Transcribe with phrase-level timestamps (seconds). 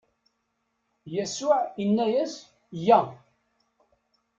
[1.13, 2.33] Yasuɛ inna-as:
[2.85, 2.99] Yya!